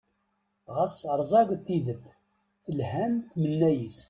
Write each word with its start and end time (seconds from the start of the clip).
Ɣas 0.75 0.97
rẓaget 1.19 1.61
tidet, 1.67 2.05
telhan 2.63 3.13
tmenna-is. 3.31 3.97